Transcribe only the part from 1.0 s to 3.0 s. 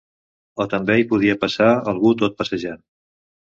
hi podia passar algú tot passejant.